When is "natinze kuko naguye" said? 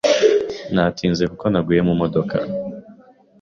0.73-1.81